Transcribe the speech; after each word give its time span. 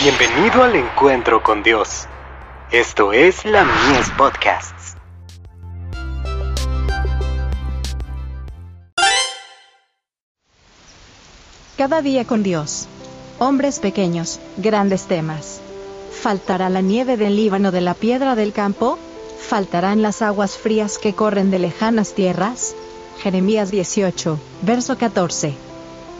Bienvenido 0.00 0.62
al 0.62 0.76
encuentro 0.76 1.42
con 1.42 1.64
Dios. 1.64 2.06
Esto 2.70 3.12
es 3.12 3.44
la 3.44 3.64
Mies 3.64 4.08
Podcasts. 4.16 4.94
Cada 11.76 12.00
día 12.00 12.24
con 12.24 12.44
Dios. 12.44 12.86
Hombres 13.40 13.80
pequeños, 13.80 14.38
grandes 14.56 15.06
temas. 15.06 15.60
¿Faltará 16.12 16.68
la 16.68 16.80
nieve 16.80 17.16
del 17.16 17.34
Líbano 17.34 17.72
de 17.72 17.80
la 17.80 17.94
piedra 17.94 18.36
del 18.36 18.52
campo? 18.52 19.00
¿Faltarán 19.40 20.00
las 20.00 20.22
aguas 20.22 20.56
frías 20.56 20.98
que 20.98 21.14
corren 21.14 21.50
de 21.50 21.58
lejanas 21.58 22.14
tierras? 22.14 22.76
Jeremías 23.20 23.72
18, 23.72 24.38
verso 24.62 24.96
14. 24.96 25.56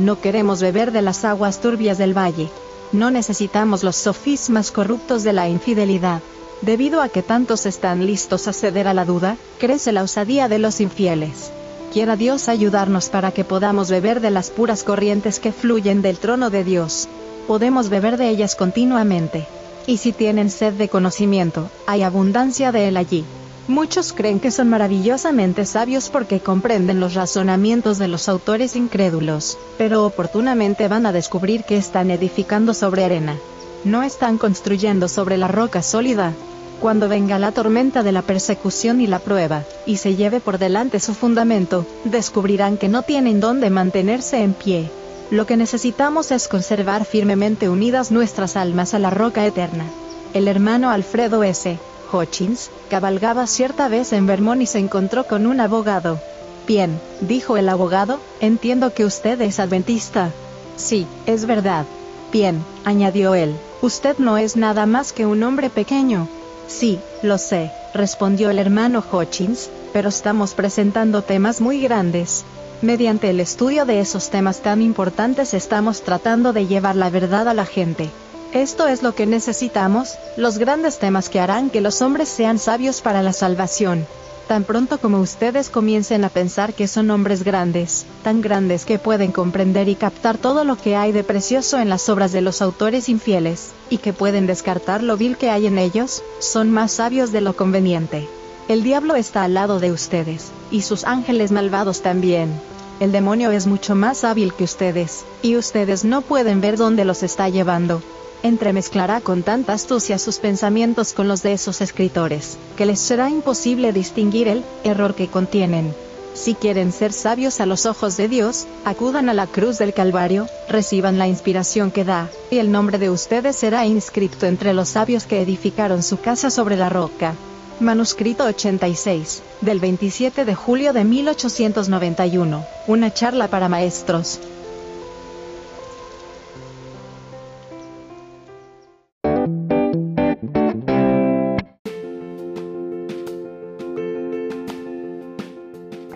No 0.00 0.20
queremos 0.20 0.60
beber 0.60 0.90
de 0.90 1.02
las 1.02 1.24
aguas 1.24 1.60
turbias 1.60 1.96
del 1.96 2.18
valle. 2.18 2.48
No 2.92 3.10
necesitamos 3.10 3.84
los 3.84 3.96
sofismas 3.96 4.70
corruptos 4.70 5.22
de 5.22 5.34
la 5.34 5.48
infidelidad. 5.48 6.20
Debido 6.62 7.02
a 7.02 7.08
que 7.08 7.22
tantos 7.22 7.66
están 7.66 8.06
listos 8.06 8.48
a 8.48 8.52
ceder 8.52 8.88
a 8.88 8.94
la 8.94 9.04
duda, 9.04 9.36
crece 9.58 9.92
la 9.92 10.02
osadía 10.02 10.48
de 10.48 10.58
los 10.58 10.80
infieles. 10.80 11.52
Quiera 11.92 12.16
Dios 12.16 12.48
ayudarnos 12.48 13.08
para 13.10 13.30
que 13.30 13.44
podamos 13.44 13.90
beber 13.90 14.20
de 14.20 14.30
las 14.30 14.50
puras 14.50 14.84
corrientes 14.84 15.38
que 15.38 15.52
fluyen 15.52 16.02
del 16.02 16.18
trono 16.18 16.50
de 16.50 16.64
Dios. 16.64 17.08
Podemos 17.46 17.88
beber 17.88 18.16
de 18.16 18.28
ellas 18.30 18.56
continuamente. 18.56 19.46
Y 19.86 19.98
si 19.98 20.12
tienen 20.12 20.50
sed 20.50 20.74
de 20.74 20.88
conocimiento, 20.88 21.70
hay 21.86 22.02
abundancia 22.02 22.72
de 22.72 22.88
él 22.88 22.96
allí. 22.96 23.24
Muchos 23.68 24.14
creen 24.14 24.40
que 24.40 24.50
son 24.50 24.70
maravillosamente 24.70 25.66
sabios 25.66 26.08
porque 26.08 26.40
comprenden 26.40 27.00
los 27.00 27.12
razonamientos 27.12 27.98
de 27.98 28.08
los 28.08 28.26
autores 28.30 28.74
incrédulos, 28.76 29.58
pero 29.76 30.06
oportunamente 30.06 30.88
van 30.88 31.04
a 31.04 31.12
descubrir 31.12 31.64
que 31.64 31.76
están 31.76 32.10
edificando 32.10 32.72
sobre 32.72 33.04
arena. 33.04 33.36
No 33.84 34.02
están 34.02 34.38
construyendo 34.38 35.06
sobre 35.06 35.36
la 35.36 35.48
roca 35.48 35.82
sólida. 35.82 36.32
Cuando 36.80 37.10
venga 37.10 37.38
la 37.38 37.52
tormenta 37.52 38.02
de 38.02 38.12
la 38.12 38.22
persecución 38.22 39.02
y 39.02 39.06
la 39.06 39.18
prueba, 39.18 39.64
y 39.84 39.98
se 39.98 40.16
lleve 40.16 40.40
por 40.40 40.56
delante 40.56 40.98
su 40.98 41.12
fundamento, 41.12 41.84
descubrirán 42.04 42.78
que 42.78 42.88
no 42.88 43.02
tienen 43.02 43.38
dónde 43.38 43.68
mantenerse 43.68 44.42
en 44.42 44.54
pie. 44.54 44.90
Lo 45.30 45.44
que 45.44 45.58
necesitamos 45.58 46.30
es 46.30 46.48
conservar 46.48 47.04
firmemente 47.04 47.68
unidas 47.68 48.12
nuestras 48.12 48.56
almas 48.56 48.94
a 48.94 48.98
la 48.98 49.10
roca 49.10 49.44
eterna. 49.44 49.84
El 50.32 50.48
hermano 50.48 50.88
Alfredo 50.88 51.42
S. 51.42 51.78
Hutchins, 52.12 52.70
cabalgaba 52.88 53.46
cierta 53.46 53.88
vez 53.88 54.12
en 54.12 54.26
Vermont 54.26 54.62
y 54.62 54.66
se 54.66 54.78
encontró 54.78 55.24
con 55.24 55.46
un 55.46 55.60
abogado. 55.60 56.18
Bien, 56.66 57.00
dijo 57.20 57.56
el 57.56 57.68
abogado, 57.68 58.20
entiendo 58.40 58.92
que 58.92 59.04
usted 59.04 59.40
es 59.40 59.58
adventista. 59.58 60.32
Sí, 60.76 61.06
es 61.26 61.46
verdad. 61.46 61.86
Bien, 62.32 62.62
añadió 62.84 63.34
él, 63.34 63.54
usted 63.80 64.18
no 64.18 64.36
es 64.36 64.56
nada 64.56 64.86
más 64.86 65.12
que 65.12 65.26
un 65.26 65.42
hombre 65.42 65.70
pequeño. 65.70 66.28
Sí, 66.66 67.00
lo 67.22 67.38
sé, 67.38 67.70
respondió 67.94 68.50
el 68.50 68.58
hermano 68.58 69.02
Hutchins, 69.10 69.70
pero 69.92 70.10
estamos 70.10 70.54
presentando 70.54 71.22
temas 71.22 71.60
muy 71.60 71.80
grandes. 71.80 72.44
Mediante 72.82 73.30
el 73.30 73.40
estudio 73.40 73.86
de 73.86 74.00
esos 74.00 74.30
temas 74.30 74.60
tan 74.60 74.82
importantes 74.82 75.54
estamos 75.54 76.02
tratando 76.02 76.52
de 76.52 76.66
llevar 76.66 76.94
la 76.94 77.10
verdad 77.10 77.48
a 77.48 77.54
la 77.54 77.64
gente. 77.64 78.10
Esto 78.52 78.88
es 78.88 79.02
lo 79.02 79.14
que 79.14 79.26
necesitamos, 79.26 80.14
los 80.38 80.56
grandes 80.56 80.98
temas 80.98 81.28
que 81.28 81.38
harán 81.38 81.68
que 81.68 81.82
los 81.82 82.00
hombres 82.00 82.30
sean 82.30 82.58
sabios 82.58 83.02
para 83.02 83.22
la 83.22 83.34
salvación. 83.34 84.06
Tan 84.46 84.64
pronto 84.64 84.98
como 84.98 85.20
ustedes 85.20 85.68
comiencen 85.68 86.24
a 86.24 86.30
pensar 86.30 86.72
que 86.72 86.88
son 86.88 87.10
hombres 87.10 87.44
grandes, 87.44 88.06
tan 88.22 88.40
grandes 88.40 88.86
que 88.86 88.98
pueden 88.98 89.32
comprender 89.32 89.90
y 89.90 89.96
captar 89.96 90.38
todo 90.38 90.64
lo 90.64 90.76
que 90.78 90.96
hay 90.96 91.12
de 91.12 91.24
precioso 91.24 91.78
en 91.78 91.90
las 91.90 92.08
obras 92.08 92.32
de 92.32 92.40
los 92.40 92.62
autores 92.62 93.10
infieles, 93.10 93.72
y 93.90 93.98
que 93.98 94.14
pueden 94.14 94.46
descartar 94.46 95.02
lo 95.02 95.18
vil 95.18 95.36
que 95.36 95.50
hay 95.50 95.66
en 95.66 95.76
ellos, 95.76 96.22
son 96.38 96.70
más 96.70 96.92
sabios 96.92 97.32
de 97.32 97.42
lo 97.42 97.54
conveniente. 97.54 98.26
El 98.68 98.82
diablo 98.82 99.14
está 99.14 99.44
al 99.44 99.52
lado 99.52 99.78
de 99.78 99.92
ustedes, 99.92 100.46
y 100.70 100.80
sus 100.80 101.04
ángeles 101.04 101.52
malvados 101.52 102.00
también. 102.00 102.58
El 102.98 103.12
demonio 103.12 103.50
es 103.50 103.66
mucho 103.66 103.94
más 103.94 104.24
hábil 104.24 104.54
que 104.54 104.64
ustedes, 104.64 105.26
y 105.42 105.56
ustedes 105.56 106.06
no 106.06 106.22
pueden 106.22 106.62
ver 106.62 106.78
dónde 106.78 107.04
los 107.04 107.22
está 107.22 107.50
llevando 107.50 108.00
entremezclará 108.42 109.20
con 109.20 109.42
tanta 109.42 109.72
astucia 109.72 110.18
sus 110.18 110.38
pensamientos 110.38 111.12
con 111.12 111.28
los 111.28 111.42
de 111.42 111.52
esos 111.52 111.80
escritores, 111.80 112.58
que 112.76 112.86
les 112.86 113.00
será 113.00 113.30
imposible 113.30 113.92
distinguir 113.92 114.48
el 114.48 114.64
error 114.84 115.14
que 115.14 115.28
contienen. 115.28 115.94
Si 116.34 116.54
quieren 116.54 116.92
ser 116.92 117.12
sabios 117.12 117.60
a 117.60 117.66
los 117.66 117.84
ojos 117.84 118.16
de 118.16 118.28
Dios, 118.28 118.66
acudan 118.84 119.28
a 119.28 119.34
la 119.34 119.48
cruz 119.48 119.78
del 119.78 119.92
Calvario, 119.92 120.46
reciban 120.68 121.18
la 121.18 121.26
inspiración 121.26 121.90
que 121.90 122.04
da, 122.04 122.28
y 122.50 122.58
el 122.58 122.70
nombre 122.70 122.98
de 122.98 123.10
ustedes 123.10 123.56
será 123.56 123.86
inscrito 123.86 124.46
entre 124.46 124.72
los 124.72 124.90
sabios 124.90 125.24
que 125.24 125.40
edificaron 125.40 126.02
su 126.02 126.20
casa 126.20 126.50
sobre 126.50 126.76
la 126.76 126.88
roca. 126.88 127.34
Manuscrito 127.80 128.44
86, 128.44 129.42
del 129.62 129.80
27 129.80 130.44
de 130.44 130.54
julio 130.54 130.92
de 130.92 131.04
1891, 131.04 132.64
una 132.86 133.12
charla 133.12 133.48
para 133.48 133.68
maestros. 133.68 134.40